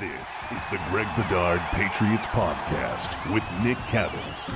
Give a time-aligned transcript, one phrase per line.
[0.00, 4.50] This is the Greg Bedard Patriots Podcast with Nick Cattles.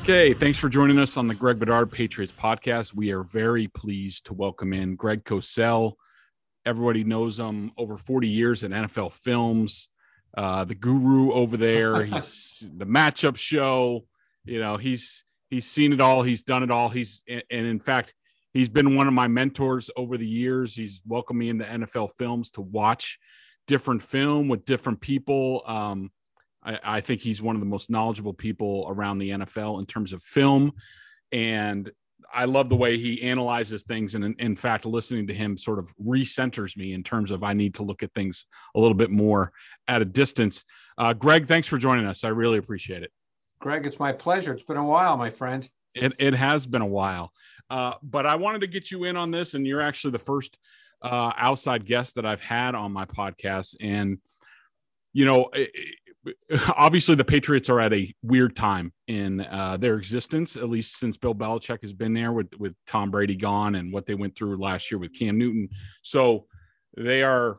[0.00, 2.94] Okay, thanks for joining us on the Greg Bedard Patriots podcast.
[2.94, 5.96] We are very pleased to welcome in Greg Cosell.
[6.64, 9.88] Everybody knows him over 40 years in NFL films,
[10.38, 12.02] uh, the guru over there.
[12.06, 14.06] He's the matchup show.
[14.46, 16.22] You know, he's he's seen it all.
[16.22, 16.88] He's done it all.
[16.88, 18.14] He's and in fact,
[18.56, 20.74] he's been one of my mentors over the years.
[20.74, 23.18] He's welcomed me into NFL films to watch
[23.66, 25.62] different film with different people.
[25.66, 26.10] Um,
[26.62, 30.12] I, I think he's one of the most knowledgeable people around the NFL in terms
[30.12, 30.72] of film.
[31.32, 31.90] And
[32.32, 34.14] I love the way he analyzes things.
[34.14, 37.52] And in, in fact, listening to him sort of recenters me in terms of I
[37.52, 39.52] need to look at things a little bit more
[39.86, 40.64] at a distance.
[40.96, 42.24] Uh, Greg, thanks for joining us.
[42.24, 43.12] I really appreciate it.
[43.60, 44.54] Greg, it's my pleasure.
[44.54, 45.68] It's been a while, my friend.
[45.94, 47.32] It, it has been a while.
[47.68, 50.58] Uh, but I wanted to get you in on this, and you're actually the first
[51.02, 53.76] uh, outside guest that I've had on my podcast.
[53.80, 54.18] And,
[55.12, 55.50] you know,
[56.76, 61.16] obviously the Patriots are at a weird time in uh, their existence, at least since
[61.16, 64.56] Bill Belichick has been there with, with Tom Brady gone and what they went through
[64.56, 65.68] last year with Cam Newton.
[66.02, 66.46] So
[66.96, 67.58] they are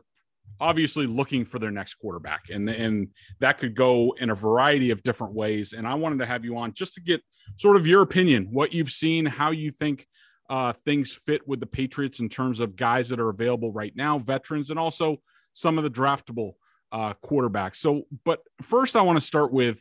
[0.60, 3.08] obviously looking for their next quarterback and and
[3.40, 6.56] that could go in a variety of different ways and i wanted to have you
[6.56, 7.22] on just to get
[7.56, 10.06] sort of your opinion what you've seen how you think
[10.50, 14.18] uh, things fit with the patriots in terms of guys that are available right now
[14.18, 15.20] veterans and also
[15.52, 16.52] some of the draftable
[16.90, 19.80] uh, quarterbacks so but first i want to start with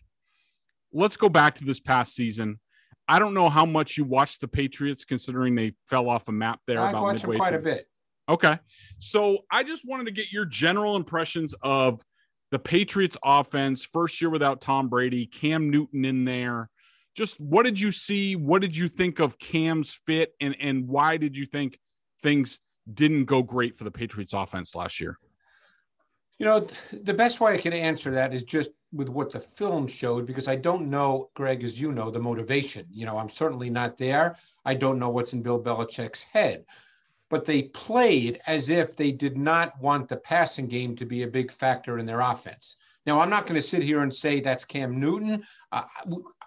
[0.91, 2.59] let's go back to this past season
[3.07, 6.59] i don't know how much you watched the patriots considering they fell off a map
[6.67, 7.59] there I've about watched midway quite through.
[7.59, 7.87] a bit.
[8.29, 8.59] Okay.
[8.99, 12.03] So I just wanted to get your general impressions of
[12.51, 16.69] the Patriots offense, first year without Tom Brady, Cam Newton in there.
[17.15, 18.35] Just what did you see?
[18.35, 20.33] What did you think of Cam's fit?
[20.39, 21.79] And, and why did you think
[22.21, 22.59] things
[22.91, 25.17] didn't go great for the Patriots offense last year?
[26.39, 26.67] You know,
[27.03, 30.47] the best way I can answer that is just with what the film showed, because
[30.47, 32.85] I don't know, Greg, as you know, the motivation.
[32.91, 34.37] You know, I'm certainly not there.
[34.63, 36.65] I don't know what's in Bill Belichick's head.
[37.29, 41.27] But they played as if they did not want the passing game to be a
[41.27, 42.77] big factor in their offense.
[43.05, 45.43] Now, I'm not going to sit here and say that's Cam Newton.
[45.71, 45.83] Uh,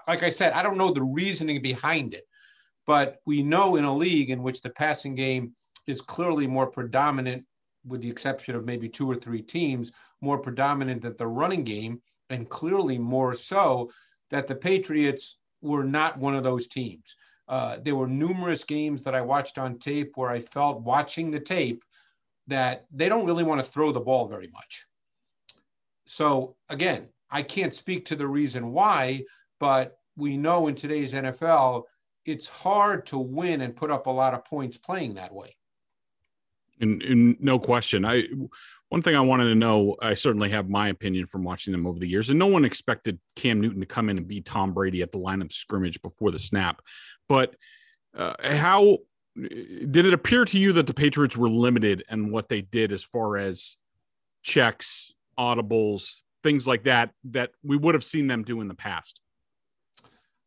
[0.07, 2.25] like I said, I don't know the reasoning behind it.
[2.87, 5.53] But we know in a league in which the passing game
[5.87, 7.45] is clearly more predominant,
[7.87, 12.01] with the exception of maybe two or three teams, more predominant than the running game,
[12.31, 13.91] and clearly more so
[14.31, 17.17] that the Patriots were not one of those teams.
[17.51, 21.41] Uh, there were numerous games that I watched on tape where I felt watching the
[21.41, 21.85] tape
[22.47, 24.87] that they don't really want to throw the ball very much.
[26.07, 29.25] So again, I can't speak to the reason why,
[29.59, 31.85] but we know in today's NFL,
[32.25, 35.57] it's hard to win and put up a lot of points playing that way.
[36.81, 38.05] And, and no question.
[38.05, 38.29] I
[38.91, 41.99] one thing I wanted to know, I certainly have my opinion from watching them over
[41.99, 45.01] the years, and no one expected Cam Newton to come in and beat Tom Brady
[45.01, 46.83] at the line of scrimmage before the snap.
[47.31, 47.55] But
[48.13, 48.99] uh, how
[49.37, 53.05] did it appear to you that the Patriots were limited in what they did as
[53.05, 53.77] far as
[54.43, 59.21] checks, audibles, things like that, that we would have seen them do in the past?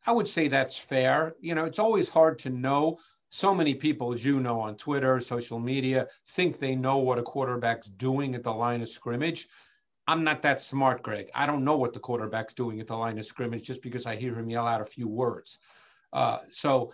[0.06, 1.36] I would say that's fair.
[1.40, 3.00] You know, it's always hard to know.
[3.30, 7.24] So many people, as you know, on Twitter, social media, think they know what a
[7.24, 9.48] quarterback's doing at the line of scrimmage.
[10.06, 11.30] I'm not that smart, Greg.
[11.34, 14.18] I don't know what the quarterback's doing at the line of scrimmage just because I
[14.18, 15.60] hear him yell out a few words.
[16.14, 16.94] Uh, so,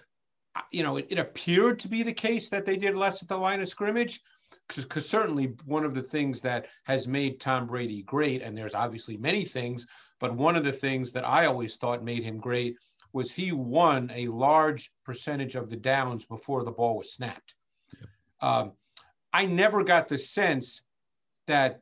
[0.71, 3.37] you know, it, it, appeared to be the case that they did less at the
[3.37, 4.21] line of scrimmage,
[4.67, 9.17] because certainly one of the things that has made Tom Brady great, and there's obviously
[9.17, 9.85] many things,
[10.19, 12.77] but one of the things that I always thought made him great
[13.11, 17.55] was he won a large percentage of the downs before the ball was snapped.
[18.41, 18.73] Um,
[19.33, 20.83] I never got the sense
[21.47, 21.81] that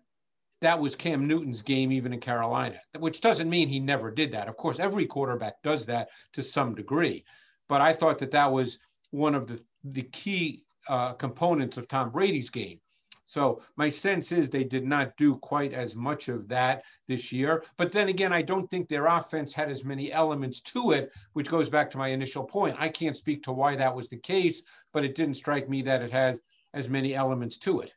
[0.62, 4.48] that was Cam Newton's game, even in Carolina, which doesn't mean he never did that.
[4.48, 7.24] Of course, every quarterback does that to some degree.
[7.69, 8.80] But I thought that that was
[9.12, 12.80] one of the, the key uh, components of Tom Brady's game.
[13.25, 17.65] So my sense is they did not do quite as much of that this year.
[17.75, 21.50] But then again, I don't think their offense had as many elements to it, which
[21.50, 22.77] goes back to my initial point.
[22.80, 24.63] I can't speak to why that was the case,
[24.94, 26.39] but it didn't strike me that it had
[26.74, 27.94] as many elements to it.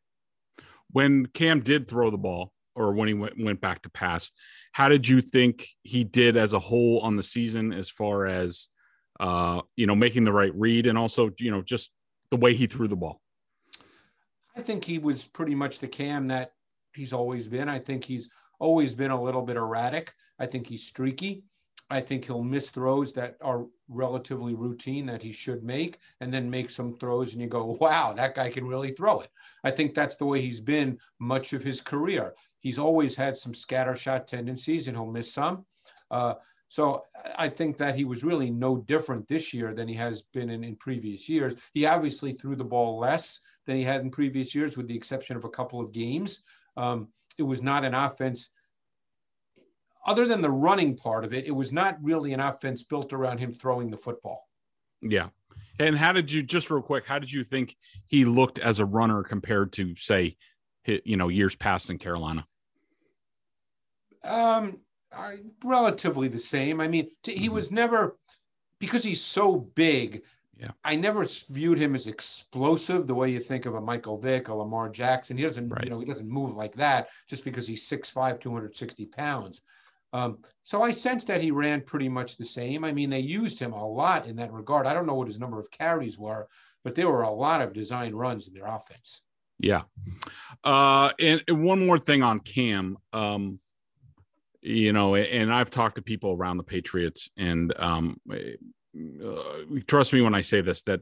[0.92, 4.30] When Cam did throw the ball, or when he went, went back to pass,
[4.72, 8.68] how did you think he did as a whole on the season as far as
[9.20, 11.90] uh, you know, making the right read and also, you know, just
[12.30, 13.20] the way he threw the ball?
[14.56, 16.52] I think he was pretty much the Cam that
[16.94, 17.68] he's always been.
[17.68, 20.12] I think he's always been a little bit erratic.
[20.38, 21.44] I think he's streaky.
[21.90, 26.48] I think he'll miss throws that are relatively routine that he should make, and then
[26.48, 29.28] make some throws, and you go, wow, that guy can really throw it.
[29.64, 32.34] I think that's the way he's been much of his career.
[32.60, 35.64] He's always had some scatter shot tendencies, and he'll miss some.
[36.10, 36.34] Uh,
[36.68, 37.02] so
[37.36, 40.62] I think that he was really no different this year than he has been in,
[40.62, 41.54] in previous years.
[41.74, 45.36] He obviously threw the ball less than he had in previous years, with the exception
[45.36, 46.42] of a couple of games.
[46.76, 47.08] Um,
[47.38, 48.50] it was not an offense,
[50.06, 53.38] other than the running part of it, it was not really an offense built around
[53.38, 54.48] him throwing the football.
[55.02, 55.28] Yeah.
[55.78, 57.76] And how did you, just real quick, how did you think
[58.06, 60.36] he looked as a runner compared to, say,
[60.84, 62.46] you know, years past in Carolina?
[64.24, 64.78] Um,
[65.12, 65.32] uh,
[65.64, 66.80] relatively the same.
[66.80, 67.54] I mean, t- he mm-hmm.
[67.54, 68.16] was never
[68.78, 70.22] because he's so big.
[70.58, 70.72] Yeah.
[70.84, 74.54] I never viewed him as explosive the way you think of a Michael Vick, a
[74.54, 75.36] Lamar Jackson.
[75.36, 75.84] He doesn't, right.
[75.84, 79.62] you know, he doesn't move like that just because he's 6'5", 260 pounds.
[80.12, 82.84] Um, so I sensed that he ran pretty much the same.
[82.84, 84.86] I mean, they used him a lot in that regard.
[84.86, 86.48] I don't know what his number of carries were,
[86.84, 89.22] but there were a lot of design runs in their offense.
[89.58, 89.82] Yeah.
[90.64, 92.98] Uh, and, and one more thing on Cam.
[93.12, 93.60] Um,
[94.62, 100.20] you know, and I've talked to people around the Patriots, and um, uh, trust me
[100.20, 101.00] when I say this that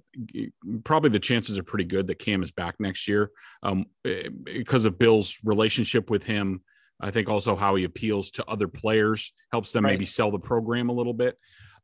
[0.85, 3.31] probably the chances are pretty good that Cam is back next year
[3.63, 6.63] um, eh, because of Bill's relationship with him.
[7.01, 9.93] I think also how he appeals to other players helps them right.
[9.93, 11.39] maybe sell the program a little bit,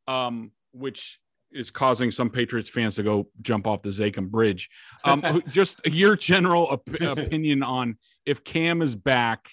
[0.07, 1.19] um, which
[1.51, 4.69] is causing some Patriots fans to go jump off the Zakim Bridge.
[5.05, 9.49] Um, just your general op- opinion on if Cam is back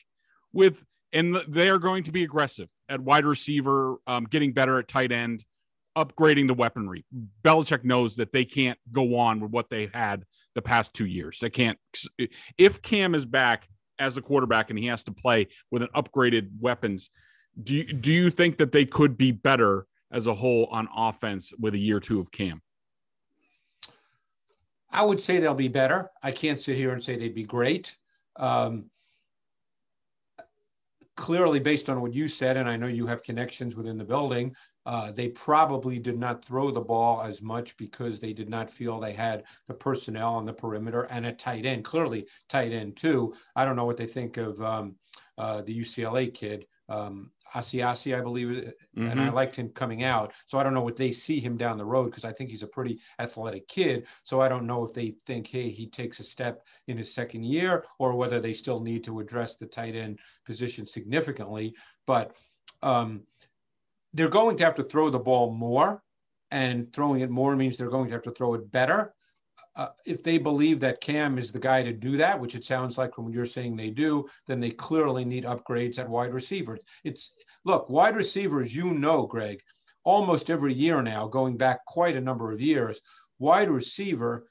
[0.52, 4.88] with and they are going to be aggressive at wide receiver, um, getting better at
[4.88, 5.44] tight end,
[5.96, 7.04] upgrading the weaponry.
[7.44, 10.24] Belichick knows that they can't go on with what they had
[10.54, 11.38] the past two years.
[11.40, 11.78] They can't.
[12.56, 13.68] If Cam is back
[14.02, 17.10] as a quarterback and he has to play with an upgraded weapons,
[17.62, 21.52] do you, do you think that they could be better as a whole on offense
[21.58, 22.60] with a year two of Cam?
[24.90, 26.10] I would say they'll be better.
[26.22, 27.96] I can't sit here and say they'd be great.
[28.36, 28.86] Um,
[31.16, 34.54] clearly based on what you said, and I know you have connections within the building,
[34.86, 38.98] uh, they probably did not throw the ball as much because they did not feel
[38.98, 41.84] they had the personnel on the perimeter and a tight end.
[41.84, 43.34] Clearly, tight end too.
[43.54, 44.96] I don't know what they think of um,
[45.38, 46.66] uh, the UCLA kid.
[46.88, 49.06] Um, Asiasi, I believe, mm-hmm.
[49.06, 49.34] and I mm-hmm.
[49.34, 50.32] liked him coming out.
[50.46, 52.62] So I don't know what they see him down the road because I think he's
[52.62, 54.06] a pretty athletic kid.
[54.24, 57.44] So I don't know if they think, hey, he takes a step in his second
[57.44, 61.74] year, or whether they still need to address the tight end position significantly.
[62.06, 62.34] But
[62.82, 63.22] um,
[64.14, 66.02] they're going to have to throw the ball more,
[66.50, 69.14] and throwing it more means they're going to have to throw it better
[69.74, 72.98] uh, if they believe that Cam is the guy to do that, which it sounds
[72.98, 76.80] like from what you're saying they do, then they clearly need upgrades at wide receivers.
[77.04, 77.32] It's
[77.64, 79.62] look, wide receivers, you know, Greg,
[80.04, 83.00] almost every year now, going back quite a number of years,
[83.38, 84.46] wide receiver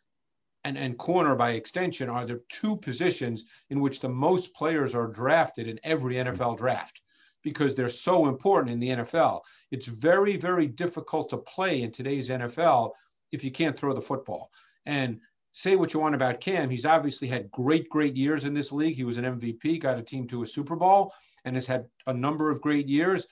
[0.64, 5.08] and, and corner by extension are the two positions in which the most players are
[5.08, 7.02] drafted in every NFL draft
[7.44, 9.42] because they're so important in the NFL.
[9.72, 12.92] It's very, very difficult to play in today's NFL
[13.32, 14.50] if you can't throw the football.
[14.86, 15.20] And
[15.52, 18.96] say what you want about Cam, he's obviously had great, great years in this league.
[18.96, 21.14] He was an MVP, got a team to a Super Bowl,
[21.46, 23.28] and has had a number of great years.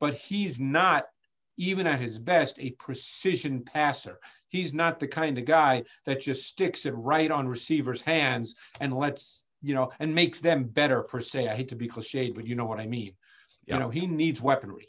[0.00, 1.06] But he's not,
[1.56, 4.18] even at his best, a precision passer.
[4.48, 8.92] He's not the kind of guy that just sticks it right on receivers' hands and
[8.92, 11.48] lets, you know, and makes them better per se.
[11.48, 13.12] I hate to be cliched, but you know what I mean.
[13.66, 13.74] Yeah.
[13.74, 14.86] You know, he needs weaponry.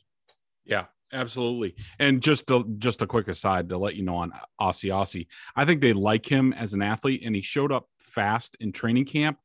[0.65, 0.85] Yeah.
[1.13, 1.75] Absolutely.
[1.99, 5.81] And just to, just a quick aside to let you know on Asiasi, I think
[5.81, 9.37] they like him as an athlete and he showed up fast in training camp.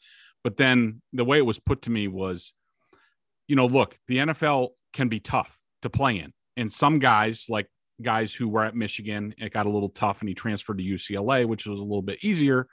[0.43, 2.55] But then the way it was put to me was,
[3.47, 6.33] you know, look, the NFL can be tough to play in.
[6.57, 7.69] And some guys, like
[8.03, 11.47] guys who were at Michigan, it got a little tough and he transferred to UCLA,
[11.47, 12.67] which was a little bit easier.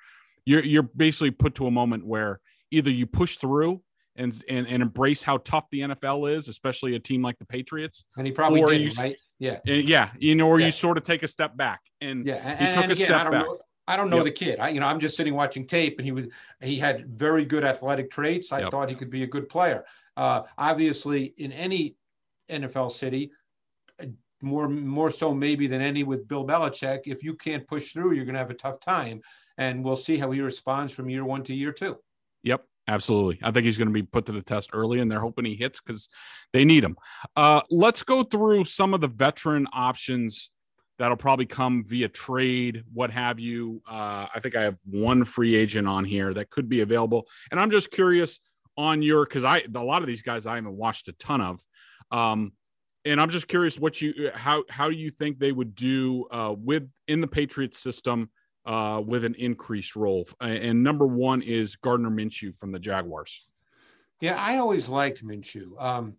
[0.46, 2.40] you're you're basically put to a moment where
[2.72, 3.82] either you push through
[4.18, 8.06] and and, and embrace how tough the NFL is, especially a team like the Patriots.
[8.18, 9.16] And he probably Or did, you- right?
[9.40, 9.60] Yeah.
[9.68, 10.68] And yeah, you know, or Yeah.
[10.68, 11.82] you sort of take a step back.
[12.02, 12.36] And Yeah.
[12.36, 13.46] And, he took and a again, step I don't back.
[13.46, 13.60] know.
[13.90, 14.26] I don't know Yep.
[14.26, 14.60] the kid.
[14.60, 16.26] I, you know, I'm just sitting watching tape, and he was
[16.62, 18.52] he had very good athletic traits.
[18.52, 18.72] I Yep.
[18.72, 19.86] thought he could be a good player.
[20.18, 21.96] Uh, obviously, in any
[22.50, 23.32] NFL city,
[24.02, 24.08] uh,
[24.42, 27.02] more more so maybe than any with Bill Belichick.
[27.06, 29.22] If you can't push through, you're going to have a tough time.
[29.58, 31.98] And we'll see how he responds from year one to year two.
[32.44, 33.40] Yep, absolutely.
[33.44, 35.56] I think he's going to be put to the test early, and they're hoping he
[35.56, 36.10] hits because
[36.54, 36.98] they need him.
[37.36, 40.52] Uh, let's go through some of the veteran options
[41.00, 43.82] that'll probably come via trade, what have you.
[43.88, 47.60] Uh, I think I have one free agent on here that could be available, and
[47.60, 48.40] I'm just curious
[48.78, 51.62] on your because I a lot of these guys I haven't watched a ton of.
[52.12, 52.54] Um,
[53.06, 56.54] and I'm just curious what you how how do you think they would do uh,
[56.58, 58.30] with in the Patriots system
[58.68, 60.28] uh, with an increased role.
[60.42, 63.48] And number one is Gardner Minshew from the Jaguars.
[64.20, 65.82] Yeah, I always liked Minshew.
[65.82, 66.16] Um,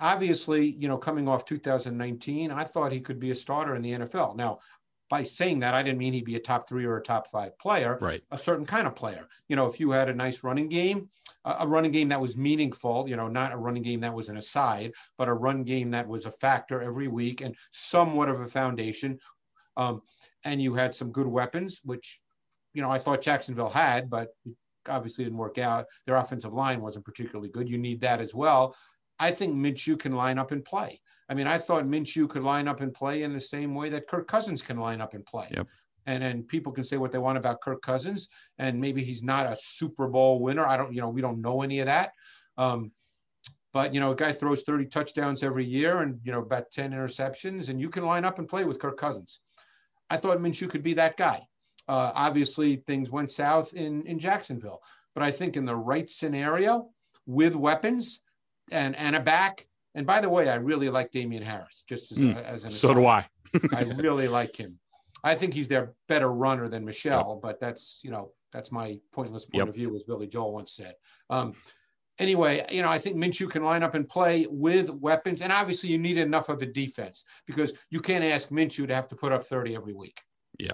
[0.00, 3.92] obviously, you know, coming off 2019, I thought he could be a starter in the
[3.92, 4.36] NFL.
[4.36, 4.58] Now,
[5.10, 7.58] by saying that, I didn't mean he'd be a top three or a top five
[7.58, 8.22] player, Right.
[8.30, 9.26] a certain kind of player.
[9.48, 11.08] You know, if you had a nice running game,
[11.46, 14.28] a a running game that was meaningful, you know, not a running game that was
[14.28, 18.40] an aside, but a run game that was a factor every week and somewhat of
[18.40, 19.18] a foundation.
[19.78, 20.02] Um,
[20.44, 22.20] and you had some good weapons, which,
[22.74, 24.28] you know, I thought Jacksonville had, but
[24.88, 25.86] obviously didn't work out.
[26.04, 27.68] Their offensive line wasn't particularly good.
[27.68, 28.74] You need that as well.
[29.18, 31.00] I think Minshew can line up and play.
[31.28, 34.08] I mean, I thought Minshew could line up and play in the same way that
[34.08, 35.48] Kirk Cousins can line up and play.
[35.54, 35.66] Yep.
[36.06, 39.44] And and people can say what they want about Kirk Cousins, and maybe he's not
[39.44, 40.66] a Super Bowl winner.
[40.66, 42.12] I don't, you know, we don't know any of that.
[42.56, 42.92] Um,
[43.74, 46.92] but you know, a guy throws 30 touchdowns every year and you know about 10
[46.92, 49.40] interceptions, and you can line up and play with Kirk Cousins.
[50.10, 51.46] I thought Minshew could be that guy.
[51.88, 54.80] Uh, obviously, things went south in in Jacksonville,
[55.14, 56.90] but I think in the right scenario
[57.26, 58.20] with weapons
[58.70, 59.66] and and a back.
[59.94, 61.84] And by the way, I really like Damien Harris.
[61.88, 63.06] Just as, Mm, as an So do.
[63.06, 63.26] I.
[63.72, 64.78] I really like him.
[65.24, 69.44] I think he's their better runner than Michel, but that's you know that's my pointless
[69.46, 69.68] point Yep.
[69.68, 70.94] of view, as Billy Joel once said.
[71.30, 71.54] Um,
[72.18, 75.90] anyway, you know I think Minshew can line up and play with weapons, and obviously
[75.90, 79.32] you need enough of a defense because you can't ask Minshew to have to put
[79.32, 80.20] up thirty every week.
[80.58, 80.72] Yeah,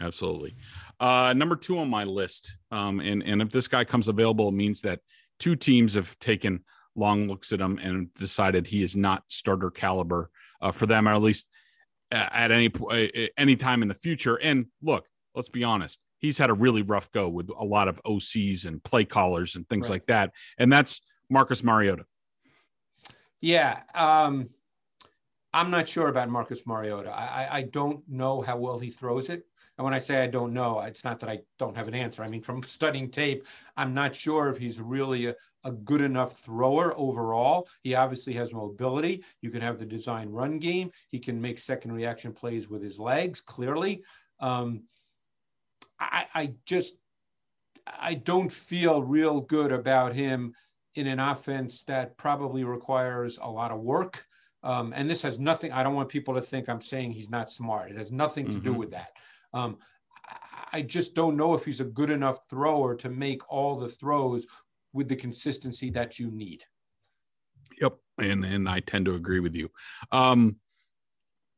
[0.00, 0.56] absolutely.
[1.00, 2.56] Uh, number two on my list.
[2.70, 5.00] Um, and, and if this guy comes available, it means that
[5.38, 6.64] two teams have taken
[6.94, 11.12] long looks at him and decided he is not starter caliber uh, for them, or
[11.12, 11.48] at least
[12.10, 14.36] at any uh, any time in the future.
[14.36, 18.02] And look, let's be honest, he's had a really rough go with a lot of
[18.04, 19.96] OCs and play callers and things Right.
[19.96, 20.32] like that.
[20.58, 22.06] And that's Marcus Mariota.
[23.40, 24.48] Yeah, um,
[25.52, 27.10] I'm not sure about Marcus Mariota.
[27.10, 29.46] I, I, don't know how well he throws it.
[29.76, 32.24] And when I say I don't know, it's not that I don't have an answer.
[32.24, 33.44] I mean, from studying tape,
[33.76, 37.68] I'm not sure if he's really a, a good enough thrower overall.
[37.82, 39.22] He obviously has mobility.
[39.42, 40.90] You can have the design run game.
[41.10, 44.02] He can make second reaction plays with his legs, clearly.
[44.40, 44.84] Um,
[46.00, 46.94] I, I just,
[47.86, 50.54] I don't feel real good about him
[50.94, 54.24] in an offense that probably requires a lot of work.
[54.62, 57.50] Um, and this has nothing, I don't want people to think I'm saying he's not
[57.50, 57.90] smart.
[57.90, 58.76] It has nothing to do Mhm.
[58.78, 59.10] with that.
[59.52, 59.78] Um,
[60.26, 63.88] I- I just don't know if he's a good enough thrower to make all the
[63.88, 64.46] throws
[64.92, 66.64] with the consistency that you need.
[67.80, 69.70] Yep, and and I tend to agree with you.
[70.10, 70.56] Um,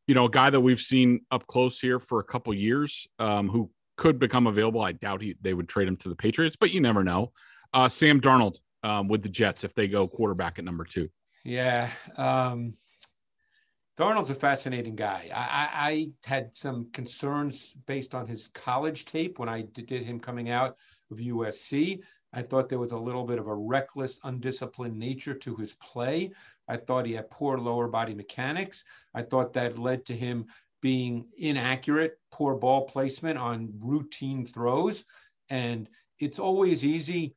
[0.07, 3.49] you know, a guy that we've seen up close here for a couple years, um,
[3.49, 4.80] who could become available.
[4.80, 7.32] I doubt he they would trade him to the Patriots, but you never know.
[7.72, 11.08] Uh, Sam Darnold um, with the Jets if they go quarterback at number two.
[11.44, 11.90] Yeah.
[12.16, 12.74] Um,
[13.98, 15.30] Darnold's a fascinating guy.
[15.34, 20.02] I, I, I had some concerns based on his college tape when I did did
[20.02, 20.76] him coming out
[21.10, 22.00] of USC.
[22.32, 26.30] I thought there was a little bit of a reckless, undisciplined nature to his play.
[26.68, 28.84] I thought he had poor lower body mechanics.
[29.14, 30.46] I thought that led to him
[30.87, 35.02] being inaccurate, poor ball placement on routine throws.
[35.50, 35.88] And
[36.21, 37.35] it's always easy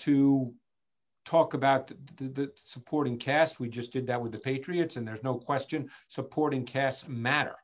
[0.00, 0.52] to
[1.24, 3.58] talk about the, the, the supporting cast.
[3.58, 7.56] We just did that with the Patriots, and there's no question supporting casts matter.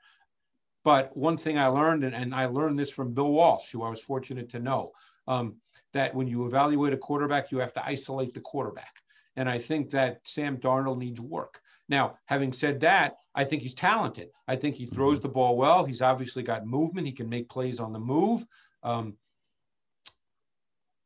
[0.84, 3.90] But one thing I learned, and, and I learned this from Bill Walsh, who I
[3.90, 4.92] was fortunate to know,
[5.28, 5.56] um,
[5.92, 8.94] that when you evaluate a quarterback, you have to isolate the quarterback.
[9.36, 11.60] And I think that Sam Darnold needs work.
[11.90, 14.30] Now, having said that, I think he's talented.
[14.48, 15.84] I think he throws the ball well.
[15.84, 17.06] He's obviously got movement.
[17.06, 18.44] He can make plays on the move.
[18.82, 19.14] Um,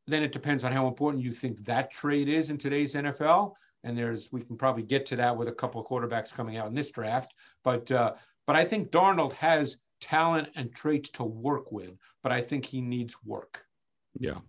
[0.07, 3.53] then it depends on how important you think that trade is in today's NFL.
[3.83, 6.67] And there's we can probably get to that with a couple of quarterbacks coming out
[6.67, 7.33] in this draft.
[7.63, 8.13] But uh,
[8.47, 11.97] but I think Darnold has talent and traits to work with.
[12.23, 13.63] But I think he needs work.
[14.17, 14.39] Yeah.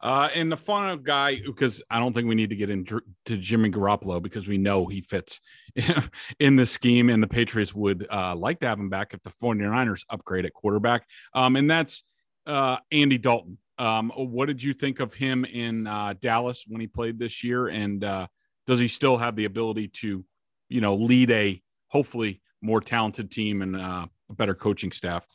[0.00, 3.70] Uh, and the fun guy, because I don't think we need to get into Jimmy
[3.70, 5.40] Garoppolo because we know he fits
[6.40, 9.30] in the scheme, and the Patriots would uh, like to have him back if the
[9.30, 11.06] 49ers upgrade at quarterback.
[11.34, 12.02] Um, and that's
[12.46, 13.58] uh, Andy Dalton.
[13.78, 17.68] Um, what did you think of him in uh, Dallas when he played this year?
[17.68, 18.26] And uh,
[18.66, 20.24] does he still have the ability to,
[20.68, 25.26] you know, lead a hopefully more talented team and uh, a better coaching staff?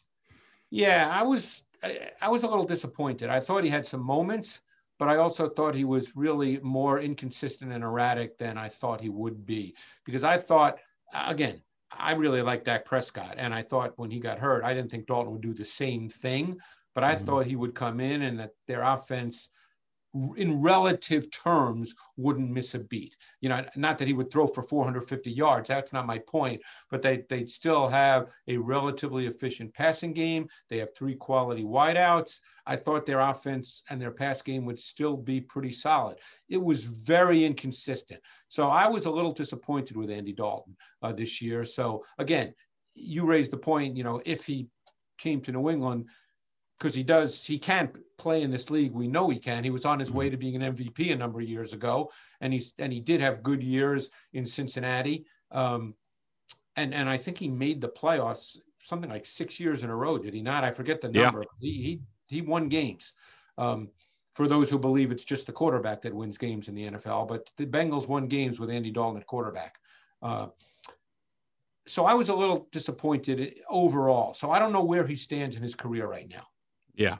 [0.71, 1.63] Yeah, I was
[2.21, 3.29] I was a little disappointed.
[3.29, 4.61] I thought he had some moments,
[5.01, 9.09] but I also thought he was really more inconsistent and erratic than I thought he
[9.09, 9.73] would be.
[10.05, 10.77] Because I thought,
[11.11, 14.91] again, I really like Dak Prescott, and I thought when he got hurt, I didn't
[14.91, 16.59] think Dalton would do the same thing.
[16.93, 17.25] But I mm-hmm.
[17.25, 19.49] thought he would come in and that their offense
[20.13, 23.15] in relative terms wouldn't miss a beat.
[23.39, 25.69] You know, not that he would throw for 450 yards.
[25.69, 26.61] That's not my point.
[26.89, 30.47] But they they still have a relatively efficient passing game.
[30.69, 32.39] They have three quality wideouts.
[32.65, 36.17] I thought their offense and their pass game would still be pretty solid.
[36.49, 38.21] It was very inconsistent.
[38.49, 41.63] So I was a little disappointed with Andy Dalton uh, this year.
[41.63, 42.53] So again,
[42.93, 43.95] you raised the point.
[43.95, 44.67] You know, if he
[45.21, 46.07] came to New England
[46.81, 49.85] because he does he can't play in this league we know he can he was
[49.85, 50.31] on his way mm-hmm.
[50.31, 52.11] to being an mvp a number of years ago
[52.41, 55.93] and he's and he did have good years in cincinnati um,
[56.75, 60.17] and and i think he made the playoffs something like six years in a row
[60.17, 61.71] did he not i forget the number yeah.
[61.71, 62.01] he, he
[62.35, 63.13] he won games
[63.57, 63.89] um,
[64.33, 67.47] for those who believe it's just the quarterback that wins games in the nfl but
[67.57, 69.75] the bengals won games with andy dalton at quarterback
[70.23, 70.47] uh,
[71.87, 74.35] so I was a little disappointed overall.
[74.35, 76.45] So I don't know where he stands in his career right now.
[76.95, 77.17] Yeah.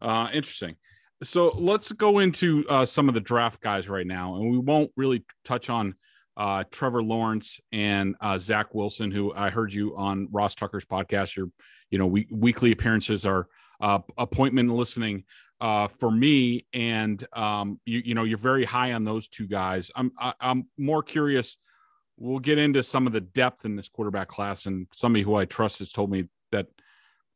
[0.00, 0.76] Uh, interesting.
[1.22, 4.90] So let's go into uh, some of the draft guys right now, and we won't
[4.96, 5.94] really touch on
[6.36, 11.36] uh, Trevor Lawrence and uh, Zach Wilson, who I heard you on Ross Tucker's podcast.
[11.36, 11.48] Your,
[11.90, 13.46] you know, we, weekly appearances are
[13.80, 15.24] uh, appointment listening
[15.60, 19.90] uh, for me, and um, you, you know, you're very high on those two guys.
[19.94, 21.56] I'm, I, am i am more curious.
[22.16, 25.44] We'll get into some of the depth in this quarterback class, and somebody who I
[25.44, 26.66] trust has told me that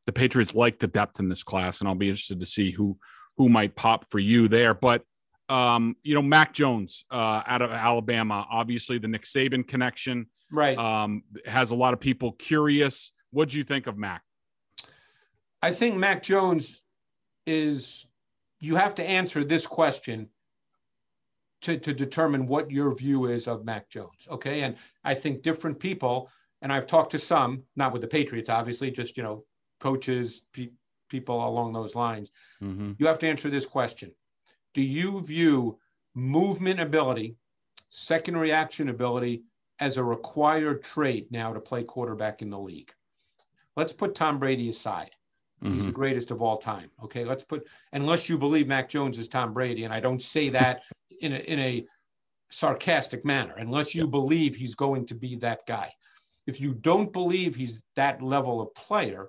[0.09, 2.97] the Patriots like the depth in this class, and I'll be interested to see who
[3.37, 4.73] who might pop for you there.
[4.73, 5.03] But
[5.51, 10.79] um, you know, Mac Jones uh, out of Alabama, obviously the Nick Saban connection, right?
[10.79, 13.13] Um, has a lot of people curious.
[13.33, 14.23] What do you think of Mac?
[15.63, 16.83] I think Mac Jones
[17.47, 18.07] is.
[18.61, 20.31] You have to answer this question
[21.61, 24.27] to, to determine what your view is of Mac Jones.
[24.31, 24.63] Okay.
[24.63, 26.31] And I think different people,
[26.63, 29.45] and I've talked to some, not with the Patriots, obviously, just, you know,
[29.81, 30.71] coaches, pe-
[31.09, 32.31] people along those lines.
[32.63, 32.93] Mm-hmm.
[32.99, 34.13] You have to answer this question
[34.75, 35.79] Do you view
[36.15, 37.37] movement ability,
[37.91, 39.43] second reaction ability,
[39.81, 42.93] as a required trait now to play quarterback in the league?
[43.77, 45.11] Let's put Tom Brady aside.
[45.63, 45.75] Mm-hmm.
[45.75, 46.91] He's the greatest of all time.
[47.05, 50.51] Okay, let's put unless you believe Mac Jones is Tom Brady, and I don't say
[50.51, 50.83] that
[51.21, 51.87] in a in a
[52.51, 55.91] sarcastic manner, unless you believe he's going to be that guy.
[56.47, 59.29] If you don't believe he's that level of player,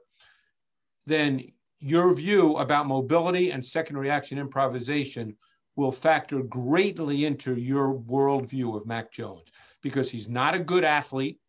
[1.06, 1.44] then
[1.80, 5.36] your view about mobility and second reaction improvisation
[5.76, 11.40] will factor greatly into your worldview of Mac Jones because he's not a good athlete,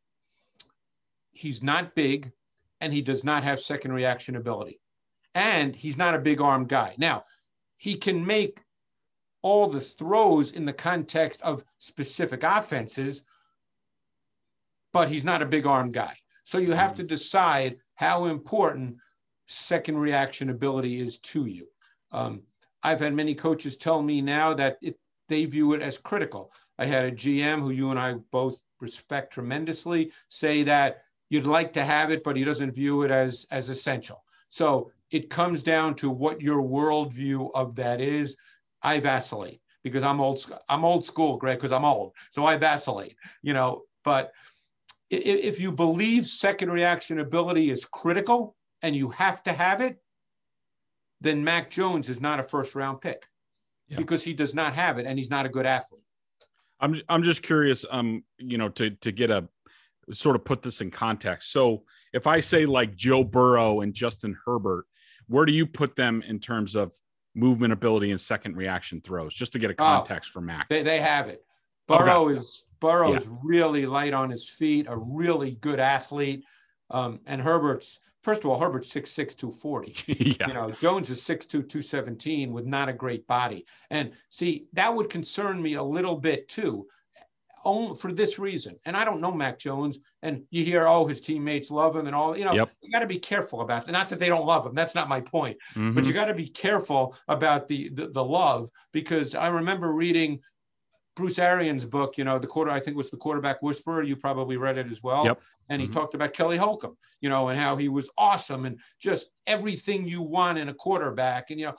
[1.32, 2.30] he's not big,
[2.80, 4.80] and he does not have second reaction ability.
[5.34, 6.94] And he's not a big arm guy.
[6.98, 7.24] Now,
[7.76, 8.60] he can make
[9.42, 13.22] all the throws in the context of specific offenses,
[14.92, 16.16] but he's not a big arm guy.
[16.44, 17.02] So you have mm-hmm.
[17.02, 18.96] to decide how important
[19.50, 21.66] second reaction ability is to you.
[22.12, 22.42] Um,
[22.82, 26.50] I've had many coaches tell me now that it, they view it as critical.
[26.78, 31.72] I had a GM who you and I both respect tremendously say that you'd like
[31.74, 34.22] to have it, but he doesn't view it as as essential.
[34.48, 38.36] So it comes down to what your worldview of that is.
[38.82, 40.44] I vacillate because I'm old.
[40.68, 42.12] I'm old school, Greg, because I'm old.
[42.30, 43.82] So I vacillate, you know.
[44.04, 44.32] But
[45.10, 49.98] if you believe second reaction ability is critical, and you have to have it,
[51.20, 53.26] then Mac Jones is not a first round pick
[53.88, 53.98] yeah.
[53.98, 56.04] because he does not have it and he's not a good athlete.
[56.80, 59.48] I'm I'm just curious, um, you know, to to get a
[60.12, 61.52] sort of put this in context.
[61.52, 64.86] So if I say like Joe Burrow and Justin Herbert,
[65.28, 66.92] where do you put them in terms of
[67.34, 69.34] movement ability and second reaction throws?
[69.34, 70.66] Just to get a oh, context oh, for Max.
[70.70, 71.44] They, they have it.
[71.86, 72.38] Burrow okay.
[72.38, 73.18] is Burrow yeah.
[73.18, 76.44] is really light on his feet, a really good athlete.
[76.90, 79.94] Um, and Herbert's first of all, Herbert's 6'6, 240.
[80.38, 80.48] yeah.
[80.48, 83.64] You know, Jones is 6'2, 217 with not a great body.
[83.90, 86.86] And see, that would concern me a little bit too.
[87.64, 88.74] only for this reason.
[88.86, 92.16] And I don't know Mac Jones, and you hear, oh, his teammates love him and
[92.16, 92.34] all.
[92.36, 92.70] You know, Yep.
[92.80, 93.92] you got to be careful about that.
[93.92, 94.74] Not that they don't love him.
[94.74, 95.58] That's not my point.
[95.74, 95.94] Mhm.
[95.94, 100.40] But you got to be careful about the, the the love because I remember reading
[101.20, 102.16] Bruce Arians' book.
[102.16, 104.02] You know, the quarter I think was the quarterback whisperer.
[104.02, 105.26] You probably read it as well.
[105.26, 105.40] Yep.
[105.68, 105.92] And he Mhm.
[105.92, 106.96] talked about Kelly Holcomb.
[107.20, 111.50] You know, and how he was awesome and just everything you want in a quarterback.
[111.50, 111.76] And you know,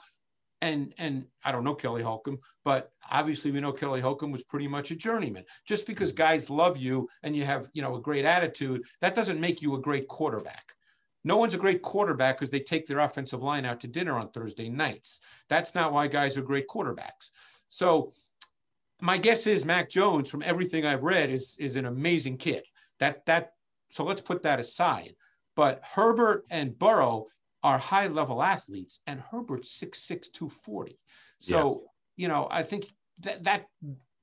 [0.60, 4.68] and and I don't know Kelly Holcomb, but obviously we know Kelly Holcomb was pretty
[4.68, 5.44] much a journeyman.
[5.66, 9.40] Just because guys love you and you have you know a great attitude, that doesn't
[9.40, 10.66] make you a great quarterback.
[11.24, 14.30] No one's a great quarterback because they take their offensive line out to dinner on
[14.30, 15.18] Thursday nights.
[15.48, 17.30] That's not why guys are great quarterbacks.
[17.68, 18.12] So
[19.02, 22.62] my guess is Mac Jones, from everything I've read, is is an amazing kid.
[23.00, 23.52] That that
[23.88, 25.14] so let's put that aside.
[25.56, 27.26] But Herbert and Burrow
[27.62, 30.98] are high level athletes, and Herbert's 6'6", 240.
[31.38, 31.82] So
[32.16, 32.86] you know, I think
[33.22, 33.66] that that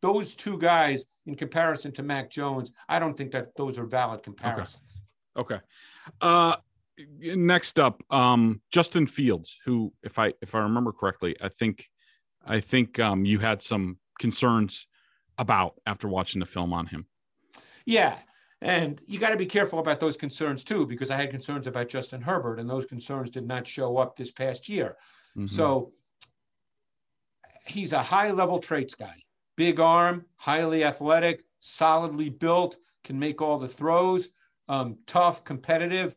[0.02, 4.24] those two guys in comparison to Mac Jones, I don't think that those are valid
[4.24, 5.02] comparisons.
[5.38, 5.60] Okay.
[6.22, 6.56] Uh,
[7.20, 11.90] next up, um, Justin Fields, who, if I if I remember correctly, I think
[12.46, 14.88] I think um, you had some concerns
[15.38, 17.08] about after watching the film on him.
[17.86, 18.20] Yeah.
[18.62, 21.88] And you got to be careful about those concerns too, because I had concerns about
[21.88, 24.98] Justin Herbert, and those concerns did not show up this past year.
[25.38, 25.50] Mhm.
[25.50, 25.94] So
[27.66, 29.16] he's a high level traits guy,
[29.56, 34.30] big arm, highly athletic, solidly built, can make all the throws,
[34.68, 36.16] um, tough, competitive.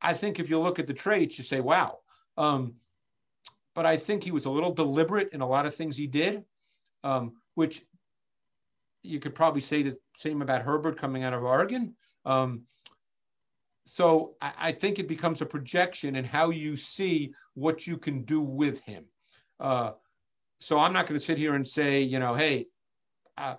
[0.00, 2.00] I think if you look at the traits, you say, wow.
[2.36, 2.74] Um,
[3.74, 6.44] but I think he was a little deliberate in a lot of things he did,
[7.04, 7.82] um, which
[9.02, 11.94] you could probably say the same about Herbert coming out of Oregon.
[12.24, 12.62] Um,
[13.84, 18.22] so I, I think it becomes a projection in how you see what you can
[18.24, 19.04] do with him.
[19.60, 19.92] Uh,
[20.60, 22.66] so I'm not going to sit here and say, you know, hey,
[23.36, 23.54] uh,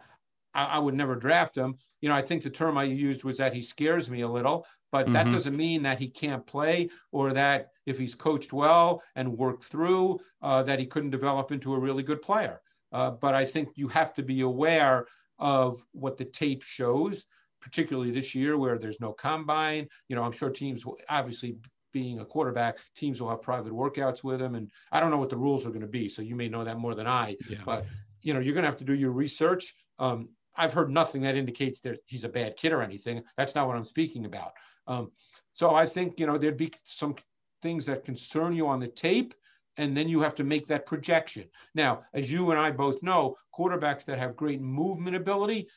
[0.54, 1.78] I, I would never draft him.
[2.02, 4.66] You know, I think the term I used was that he scares me a little,
[4.92, 5.32] but that Mhm.
[5.32, 10.20] doesn't mean that he can't play or that if he's coached well and worked through,
[10.42, 12.62] uh, that he couldn't develop into a really good player.
[12.92, 15.06] Uh, but I think you have to be aware
[15.38, 17.26] of what the tape shows,
[17.62, 19.88] particularly this year where there's no combine.
[20.08, 21.58] You know, I'm sure teams will obviously
[21.92, 24.56] being a quarterback, teams will have private workouts with him.
[24.56, 26.08] And I don't know what the rules are going to be.
[26.10, 27.58] So you may know that more than I, Yeah.
[27.66, 27.86] but
[28.22, 29.74] you know, you're going to have to do your research.
[29.98, 33.24] Um, I've heard nothing that indicates that he's a bad kid or anything.
[33.38, 34.52] That's not what I'm speaking about.
[34.88, 35.12] Um,
[35.52, 37.16] so I think, you know, there'd be some
[37.62, 39.34] things that concern you on the tape
[39.80, 41.46] and then you have to make that projection.
[41.74, 45.70] Now, as you and I both know, quarterbacks that have great movement ability,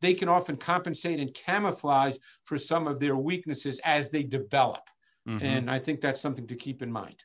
[0.00, 4.80] they can often compensate and camouflage for some of their weaknesses as they develop.
[5.28, 5.42] Mhm.
[5.42, 7.22] And I think that's something to keep in mind.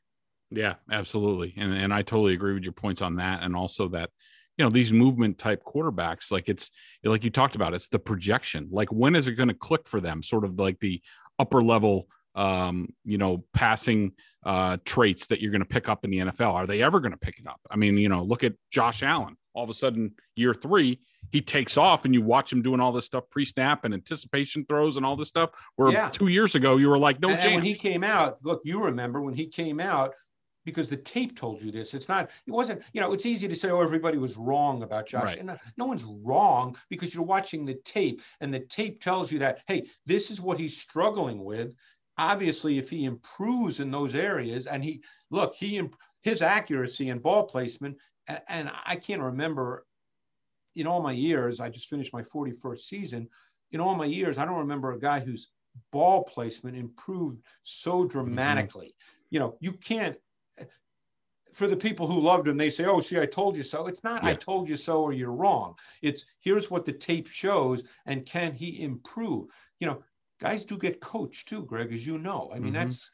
[0.51, 1.53] Yeah, absolutely.
[1.55, 3.41] And and I totally agree with your points on that.
[3.41, 4.09] And also that,
[4.57, 6.69] you know, these movement type quarterbacks, like it's
[7.01, 8.67] like you talked about, it's the projection.
[8.71, 10.21] Like when is it going to click for them?
[10.21, 11.01] Sort of like the
[11.39, 14.13] upper level um, you know, passing
[14.45, 16.53] uh traits that you're going to pick up in the NFL.
[16.53, 17.59] Are they ever going to pick it up?
[17.71, 19.37] I mean, you know, look at Josh Allen.
[19.53, 20.99] All of a sudden, year three,
[21.31, 24.97] he takes off and you watch him doing all this stuff pre-snap and anticipation throws
[24.97, 25.49] and all this stuff.
[25.75, 26.09] Where Yeah.
[26.09, 28.83] two years ago you were like, no and, and when he came out, look, you
[28.83, 30.13] remember when he came out
[30.65, 31.93] because the tape told you this.
[31.93, 35.05] It's not, it wasn't, you know, it's easy to say, oh, everybody was wrong about
[35.05, 35.23] Josh.
[35.23, 35.37] Right.
[35.37, 39.39] And no, no one's wrong because you're watching the tape and the tape tells you
[39.39, 41.75] that, hey, this is what he's struggling with.
[42.17, 45.01] Obviously, if he improves in those areas and he,
[45.31, 45.81] look, he,
[46.21, 47.97] his accuracy and ball placement,
[48.27, 49.85] and, and I can't remember
[50.75, 53.29] in all my years, I just finished my 41st season.
[53.71, 55.49] In all my years, I don't remember a guy whose
[55.91, 58.09] ball placement improved so mm-hmm.
[58.09, 58.95] dramatically.
[59.29, 60.17] You know, you can't.
[61.53, 64.03] For the people who loved him, they say, "Oh, see, I told you so." It's
[64.03, 68.25] not "I told you so" or "You're wrong." It's here's what the tape shows, and
[68.25, 69.47] can he improve?
[69.79, 70.03] You know,
[70.39, 72.51] guys do get coached too, Greg, as you know.
[72.53, 72.77] I mean, Mhm.
[72.79, 73.09] that's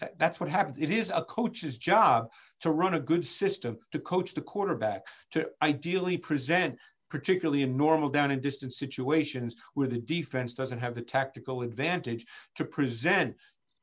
[0.00, 0.76] that, that's what happens.
[0.78, 2.28] It is a coach's job
[2.60, 6.76] to run a good system, to coach the quarterback, to ideally present
[7.10, 12.26] particularly in normal down and distance situations where the defense doesn't have the tactical advantage
[12.56, 13.36] to present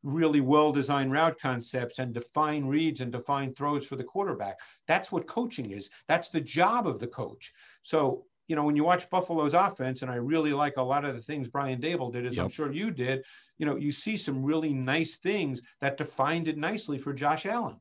[0.03, 4.57] really well designed route concepts and define reads and define throws for the quarterback.
[4.87, 5.89] That's what coaching is.
[6.09, 7.53] That's the job of the coach.
[7.83, 11.15] So, you know, when you watch Buffalo's offense, and I really like a lot of
[11.15, 13.23] the things Brian Daboll did, as I'm sure you did,
[13.57, 17.79] you know, you see some really nice things that defined it nicely for Josh Allen.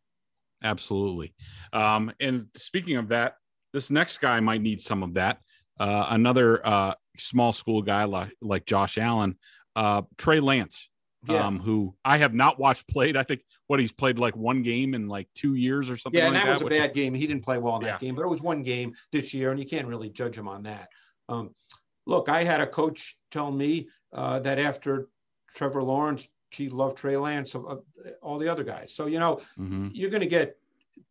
[0.62, 1.34] Absolutely.
[1.72, 3.34] Um, and speaking of that,
[3.72, 5.38] this next guy might need some of that.
[5.80, 9.38] Uh, another uh, small school guy like, like Josh Allen,
[9.74, 10.88] uh, Trey Lance,
[11.26, 11.48] Yeah.
[11.48, 13.16] um, who I have not watched played.
[13.16, 16.26] I think what he's played like one game in like two years or something Yeah,
[16.30, 17.14] like and that was a bad game.
[17.14, 18.08] He didn't play well in that Yeah.
[18.08, 20.64] game, but it was one game this year, and you can't really judge him on
[20.64, 20.88] that.
[21.28, 21.54] Um,
[22.04, 25.06] look, I had a coach tell me uh, that after
[25.54, 27.76] Trevor Lawrence, he loved Trey Lance, uh,
[28.20, 28.92] all the other guys.
[28.92, 29.90] So, you know, mm-hmm.
[29.92, 30.58] you're going to get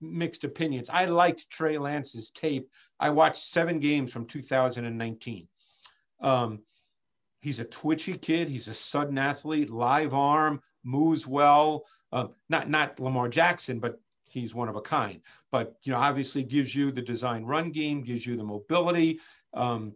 [0.02, 0.90] mixed opinions.
[0.90, 2.70] I liked Trey Lance's tape.
[3.00, 5.48] I watched seven games from 2019.
[6.20, 6.60] Um,
[7.42, 8.50] he's a twitchy kid.
[8.50, 11.86] He's a sudden athlete, live arm, moves well.
[12.12, 14.00] Uh, not not Lamar Jackson, but
[14.30, 15.22] he's one of a kind.
[15.52, 19.20] But you know, obviously gives you the design run game, gives you the mobility.
[19.54, 19.96] Um,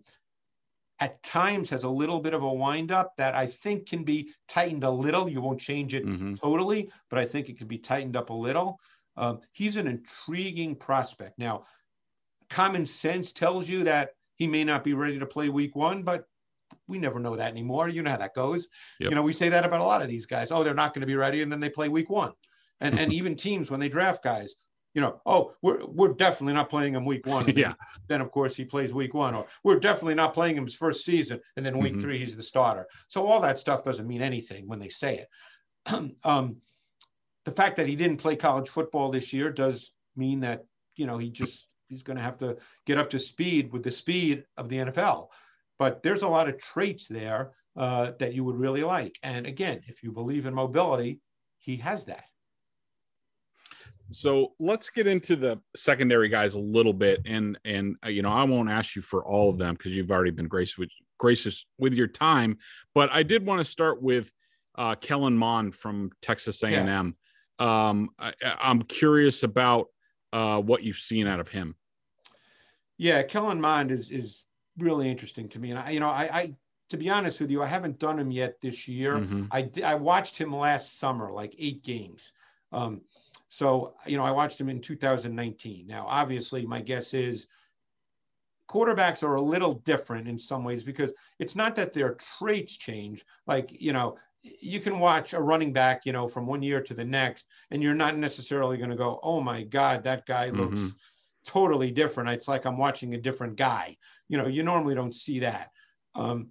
[1.00, 4.84] at times has a little bit of a windup that I think can be tightened
[4.84, 5.28] a little.
[5.28, 6.36] You won't change it mm-hmm.
[6.36, 8.80] totally, but I think it can be tightened up a little.
[9.18, 11.38] Um, he's an intriguing prospect.
[11.38, 11.64] Now,
[12.50, 16.26] common sense tells you that he may not be ready to play week one, but
[16.94, 17.90] we never know that anymore.
[17.90, 18.70] You know how that goes.
[19.00, 19.10] Yep.
[19.10, 20.52] You know, we say that about a lot of these guys.
[20.52, 22.34] Oh, they're not going to be ready, and then they play week one.
[22.82, 24.54] And and even teams when they draft guys,
[24.94, 27.50] you know, oh, we're we're definitely not playing him week one.
[27.58, 27.74] yeah.
[28.08, 31.04] Then of course he plays week one, or we're definitely not playing him his first
[31.04, 32.04] season, and then week mm-hmm.
[32.04, 32.86] three he's the starter.
[33.08, 36.16] So all that stuff doesn't mean anything when they say it.
[36.24, 36.58] um,
[37.46, 40.64] the fact that he didn't play college football this year does mean that
[40.96, 43.92] you know he just he's going to have to get up to speed with the
[43.92, 45.28] speed of the NFL.
[45.80, 49.18] But there's a lot of traits there uh, that you would really like.
[49.24, 51.20] And again, if you believe in mobility,
[51.58, 52.26] he has that.
[54.12, 58.32] So let's get into the secondary guys a little bit, and and uh, you know
[58.32, 61.66] I won't ask you for all of them because you've already been gracious with, gracious
[61.80, 62.58] with your time,
[62.94, 64.32] but I did want to start with
[64.76, 67.16] uh, Kellen Mond from Texas A and M.
[67.60, 69.88] Um, I, am curious about
[70.32, 71.76] uh, what you've seen out of him.
[72.98, 74.46] Yeah, Kellen Mond is is
[74.78, 76.56] really interesting to me, and I, you know, I, I
[76.90, 79.16] to be honest with you, I haven't done him yet this year.
[79.16, 79.46] Mm-hmm.
[79.52, 82.32] I I watched him last summer, like eight games.
[82.72, 83.02] Um,
[83.54, 85.86] so, you know, I watched him in 2019.
[85.86, 87.46] Now, obviously, my guess is
[88.68, 93.24] quarterbacks are a little different in some ways because it's not that their traits change.
[93.46, 96.94] Like, you know, you can watch a running back, you know, from one year to
[96.96, 100.80] the next, and you're not necessarily going to go, oh my God, that guy looks
[100.80, 100.98] mm-hmm.
[101.46, 102.30] Totally different.
[102.30, 103.98] It's like I'm watching a different guy.
[104.30, 105.70] You know, you normally don't see that.
[106.16, 106.50] Um,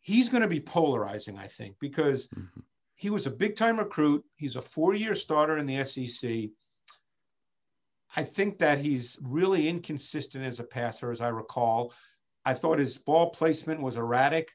[0.00, 2.60] he's going to be polarizing, I think, because mm-hmm
[3.02, 4.24] he was a big time recruit.
[4.36, 6.50] He's a four year starter in the SEC.
[8.14, 11.92] I think that he's really inconsistent as a passer, as I recall.
[12.44, 14.52] I thought his ball placement was erratic.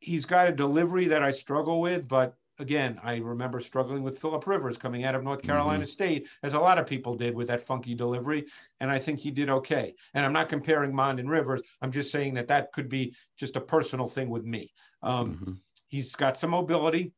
[0.00, 4.46] He's got a delivery that I struggle with, but again, I remember struggling with Philip
[4.46, 5.90] Rivers coming out of North Carolina mm-hmm.
[5.90, 8.46] State, as a lot of people did with that funky delivery.
[8.80, 9.94] And I think he did okay.
[10.14, 11.62] And I'm not comparing Mond and Rivers.
[11.82, 14.72] I'm just saying that that could be just a personal thing with me.
[15.02, 15.52] Um, mm-hmm.
[15.88, 17.12] He's got some mobility.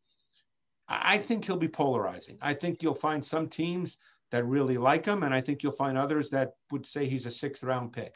[0.88, 2.38] I think he'll be polarizing.
[2.40, 3.98] I think you'll find some teams
[4.30, 7.30] that really like him, and I think you'll find others that would say he's a
[7.30, 8.14] sixth round pick.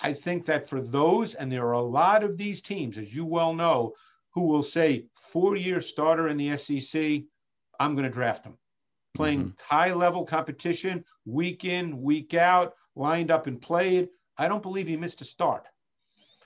[0.00, 3.24] I think that for those, and there are a lot of these teams, as you
[3.24, 3.94] well know,
[4.34, 7.22] who will say four year starter in the SEC,
[7.78, 8.56] I'm going to draft him.
[9.14, 9.50] Playing mm-hmm.
[9.58, 14.08] high level competition, week in, week out, lined up and played.
[14.38, 15.66] I don't believe he missed a start.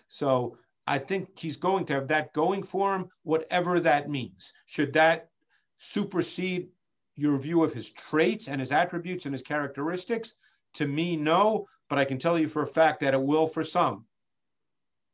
[0.09, 4.53] So I think he's going to have that going for him, whatever that means.
[4.67, 5.31] Should that
[5.79, 6.69] supersede
[7.15, 10.35] your view of his traits and his attributes and his characteristics?
[10.75, 13.65] To me, no, but I can tell you for a fact that it will for
[13.65, 14.07] some.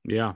[0.04, 0.34] Yeah.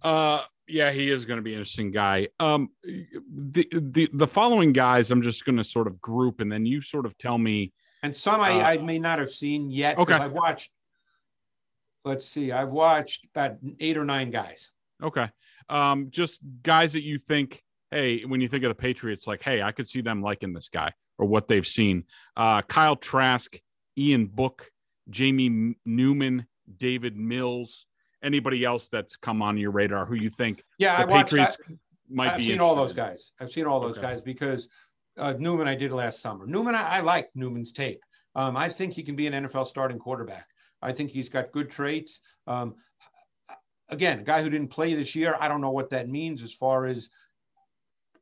[0.00, 2.28] Uh, yeah, he is going to be an interesting guy.
[2.40, 6.66] Um, the, the, the following guys, I'm just going to sort of group and then
[6.66, 7.72] you sort of tell me.
[8.02, 9.98] And some I, uh, I may not have seen yet.
[9.98, 10.14] Okay.
[10.14, 10.70] I watched
[12.04, 14.70] let's see, I've watched about eight or nine guys.
[15.02, 15.28] Okay.
[15.68, 19.62] Um, just guys that you think, hey, when you think of the Patriots, like, hey,
[19.62, 22.04] I could see them liking this guy or what they've seen.
[22.36, 23.58] Uh, Kyle Trask,
[23.96, 24.70] Ian Book,
[25.10, 26.46] Jamie Newman,
[26.76, 27.86] Davis Mills,
[28.22, 31.56] anybody else that's come on your radar who you think yeah, the I watched, Patriots
[31.68, 31.74] I,
[32.10, 32.44] might I've be.
[32.44, 33.32] I've seen all those guys.
[33.40, 34.08] I've seen all those okay.
[34.08, 34.68] guys because
[35.18, 36.46] uh, Newman I did last summer.
[36.46, 38.00] Newman, I, I like Newman's tape.
[38.34, 40.46] Um, I think he can be an NFL starting quarterback.
[40.80, 42.20] I think he's got good traits.
[42.46, 42.74] Um,
[43.88, 46.52] again, a guy who didn't play this year, I don't know what that means as
[46.52, 47.10] far as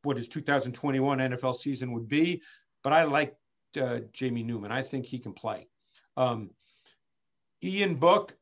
[0.03, 2.43] what his 2021 NFL season would be,
[2.83, 3.35] but I like
[3.81, 4.73] uh, Jamie Newman.
[4.73, 5.69] I think he can play.
[6.17, 6.51] Um,
[7.63, 8.37] Ian Book,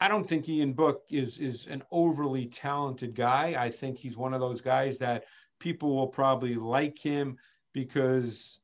[0.00, 3.56] I don't think Ian Book is is an overly talented guy.
[3.58, 5.24] I think he's one of those guys that
[5.58, 7.36] people will probably like him
[7.72, 8.60] because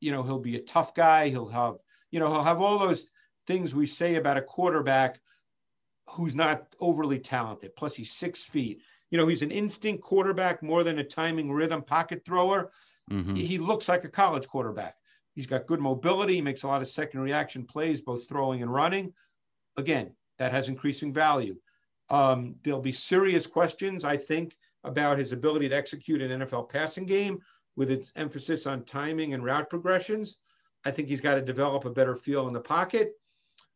[0.00, 1.28] you know he'll be a tough guy.
[1.28, 1.76] He'll have
[2.10, 3.10] you know he'll have all those
[3.46, 5.20] things we say about a quarterback
[6.08, 7.74] who's not overly talented.
[7.76, 8.80] Plus, he's six feet.
[9.10, 12.70] You know, he's an instinct quarterback more than a timing rhythm pocket thrower.
[13.10, 13.34] Mm-hmm.
[13.34, 14.94] He looks like a college quarterback.
[15.34, 16.34] He's got good mobility.
[16.34, 19.12] He makes a lot of second reaction plays, both throwing and running.
[19.76, 21.56] Again, that has increasing value.
[22.10, 27.06] Um, there'll be serious questions, I think, about his ability to execute an NFL passing
[27.06, 27.38] game
[27.76, 30.38] with its emphasis on timing and route progressions.
[30.84, 33.12] I think he's got to develop a better feel in the pocket.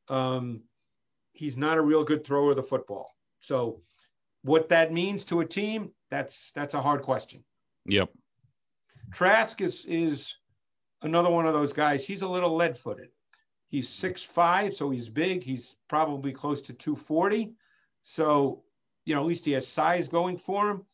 [0.09, 0.63] Um,
[1.33, 3.15] he's not a real good thrower of the football.
[3.41, 3.81] So,
[4.43, 7.45] what that means to a team, that's that's a hard question.
[7.87, 8.11] Yep.
[9.13, 10.37] Trask is is
[11.03, 12.05] another one of those guys.
[12.05, 13.09] He's a little lead-footed.
[13.69, 15.43] He's six five, so he's big.
[15.43, 17.53] He's probably close to 240.
[18.03, 18.65] So,
[19.05, 20.85] you know, at least he has size going for him.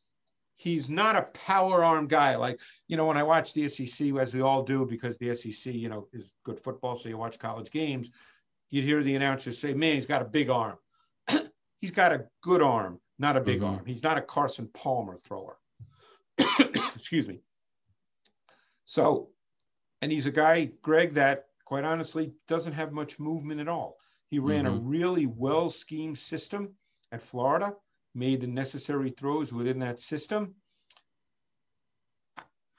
[0.56, 2.36] He's not a power arm guy.
[2.36, 5.72] Like, you know, when I watch the SEC, as we all do, because the SEC,
[5.72, 8.10] you know, is good football, so you watch college games,
[8.70, 10.76] you'd hear the announcers say, man, he's got a big arm.
[11.78, 13.68] he's got a good arm, not a big Mhm.
[13.68, 13.86] arm.
[13.86, 15.58] He's not a Carson Palmer thrower.
[16.94, 17.40] Excuse me.
[18.86, 19.30] So,
[20.02, 23.96] and he's a guy, Greg, that quite honestly doesn't have much movement at all.
[24.28, 26.74] He ran a really well schemed system
[27.12, 27.74] at Florida,
[28.14, 30.54] made the necessary throws within that system.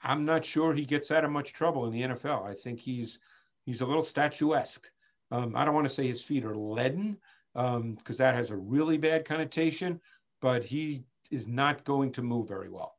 [0.02, 2.46] I'm not sure he gets out of much trouble in the NFL.
[2.46, 3.18] I think he's
[3.64, 4.86] he's a little statuesque.
[5.30, 7.16] Um, I don't want to say his feet are leaden
[7.54, 10.00] because that has a really bad connotation,
[10.40, 12.96] but he is not going to move very well.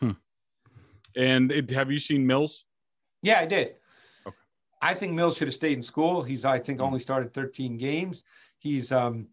[0.00, 0.12] Hmm.
[1.16, 2.64] And it, have you seen Mills?
[3.22, 3.76] Yeah, I did.
[4.86, 6.22] I think Mills should have stayed in school.
[6.22, 8.22] He's, I think, only started 13 games.
[8.60, 9.26] He's, um,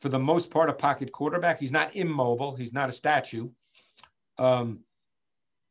[0.00, 1.58] for the most part, a pocket quarterback.
[1.58, 2.54] He's not immobile.
[2.54, 3.50] He's not a statue.
[4.38, 4.84] Um,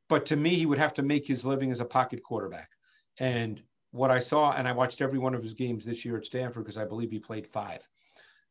[0.09, 2.71] but to me, he would have to make his living as a pocket quarterback.
[3.19, 6.25] And what I saw, and I watched every one of his games this year at
[6.25, 7.87] Stanford because I believe he played five.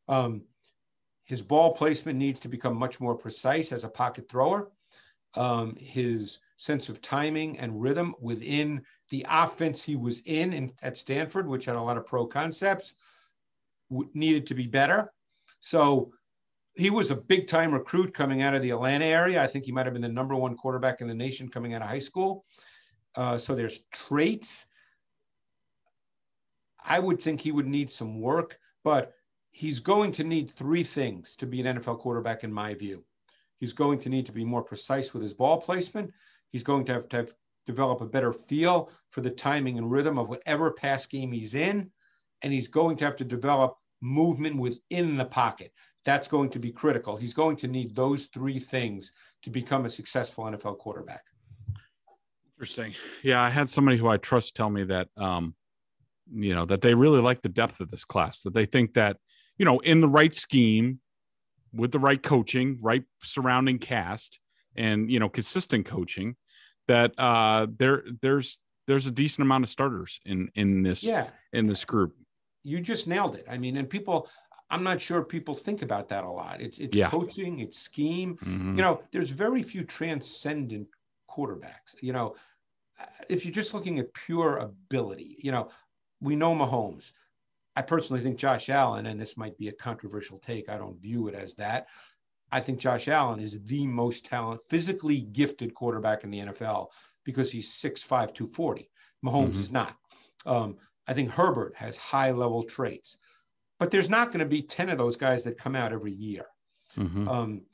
[0.07, 0.41] Um,
[1.25, 4.71] his ball placement needs to become much more precise as a pocket thrower.
[5.35, 10.97] Um, his sense of timing and rhythm within the offense he was in, in at
[10.97, 12.95] Stanford, which had a lot of pro concepts,
[14.13, 15.11] needed to be better.
[15.59, 16.11] So
[16.75, 19.43] he was a big time recruit coming out of the Atlanta area.
[19.43, 21.81] I think he might have been the number one quarterback in the nation coming out
[21.81, 22.45] of high school.
[23.15, 24.65] Uh, so there's traits.
[26.83, 29.13] I would think he would need some work, but
[29.51, 33.03] he's going to need three things to be an NFL quarterback, in my view.
[33.57, 36.11] He's going to need to be more precise with his ball placement.
[36.49, 37.31] He's going to have to have,
[37.71, 41.89] develop a better feel for the timing and rhythm of whatever pass game he's in.
[42.43, 45.71] And he's going to have to develop movement within the pocket.
[46.05, 47.15] That's going to be critical.
[47.15, 49.11] He's going to need those three things
[49.43, 51.23] to become a successful NFL quarterback.
[52.55, 52.93] Interesting.
[53.23, 55.55] Yeah, I had somebody who I trust tell me that um,
[56.33, 59.17] you know, that they really like the depth of this class, that they think that,
[59.57, 60.99] you know, in the right scheme,
[61.73, 64.39] with the right coaching, right surrounding cast,
[64.75, 66.35] and you know, consistent coaching,
[66.87, 71.67] that uh there there's there's a decent amount of starters in in this Yeah, in
[71.67, 72.15] this group.
[72.63, 73.45] you just nailed it.
[73.49, 74.27] I mean, and people,
[74.69, 76.61] I'm not sure people think about that a lot.
[76.61, 77.09] It's it's Yeah.
[77.09, 78.37] coaching, it's scheme.
[78.37, 78.75] Mhm.
[78.75, 80.87] You know, there's very few transcendent
[81.29, 81.95] quarterbacks.
[82.01, 82.35] You know,
[83.29, 85.69] if you're just looking at pure ability, you know,
[86.19, 87.11] we know Mahomes.
[87.75, 90.67] I personally think Josh Allen, and this might be a controversial take.
[90.69, 91.87] I don't view it as that.
[92.51, 96.89] I think Josh Allen is the most talent, physically gifted quarterback in the NFL
[97.23, 98.89] because he's 6'5, 240.
[99.23, 99.59] Mahomes Mhm.
[99.61, 99.95] is not.
[100.45, 103.17] Um, I think Herbert has high level traits,
[103.79, 106.45] but there's not going to be 10 of those guys that come out every year.
[106.95, 107.27] Mhm.
[107.27, 107.65] Um,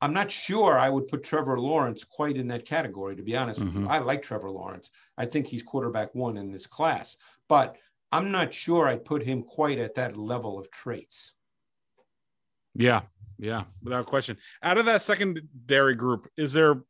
[0.00, 3.60] I'm not sure I would put Trevor Lawrence quite in that category, to be honest
[3.60, 3.80] with Mhm.
[3.80, 3.88] you.
[3.88, 4.90] I like Trevor Lawrence.
[5.16, 7.16] I think he's quarterback one in this class,
[7.48, 7.76] but
[8.12, 11.32] I'm not sure I'd put him quite at that level of traits.
[12.78, 13.02] Yeah,
[13.38, 14.36] yeah, without question.
[14.62, 16.82] Out of that secondary group, is there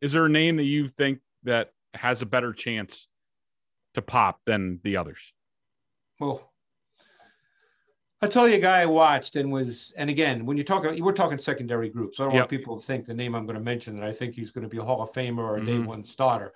[0.00, 3.08] is there a name that you think that has a better chance
[3.94, 5.32] to pop than the others?
[6.18, 6.52] Well,
[8.22, 11.12] I'll tell you a guy I watched and was, and again, when you talk, we're
[11.12, 12.20] talking secondary groups.
[12.20, 12.40] I don't Yep.
[12.40, 14.62] want people to think the name I'm going to mention that I think he's going
[14.62, 15.86] to be a Hall of Famer or a day Mhm.
[15.86, 16.52] one starter.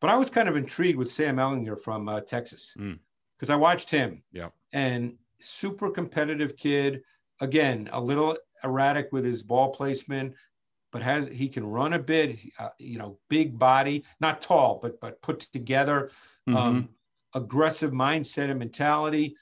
[0.00, 2.98] But I was kind of intrigued with Sam Ehlinger from uh, Texas Mm.
[3.36, 4.22] because I watched him.
[4.32, 4.52] Yep.
[4.72, 7.02] And super competitive kid.
[7.40, 10.34] Again, a little erratic with his ball placement,
[10.92, 12.36] but has he can run a bit.
[12.58, 16.10] Uh, you know, big body, not tall, but but put together
[16.48, 16.56] Mm-hmm.
[16.58, 16.88] um,
[17.34, 19.34] aggressive mindset and mentality.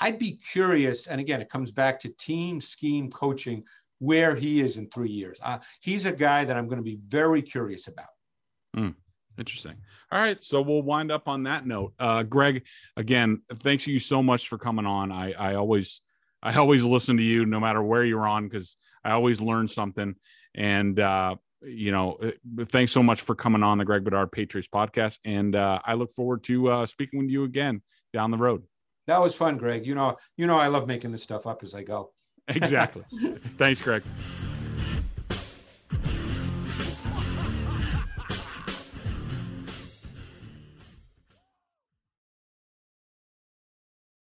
[0.00, 3.64] I'd be curious, and again, it comes back to team scheme coaching,
[4.00, 5.40] where he is in three years.
[5.42, 8.94] Uh, he's a guy that I'm going to be very curious about.
[9.38, 9.76] Interesting.
[10.10, 11.94] All right, so we'll wind up on that note.
[11.98, 12.64] Uh, Greg,
[12.98, 15.10] again, thanks you so much for coming on.
[15.10, 16.02] I I always
[16.42, 20.16] I always listen to you no matter where you're on because I always learn something.
[20.54, 24.68] And uh, you know, uh, thanks so much for coming on the Greg Bedard Patriots
[24.72, 25.18] podcast.
[25.24, 27.82] And uh, I look forward to uh, speaking with you again
[28.12, 28.64] down the road.
[29.06, 29.86] That was fun, Greg.
[29.86, 32.12] You know, you know, I love making this stuff up as I go.
[32.48, 33.04] exactly.
[33.58, 34.02] Thanks, Greg.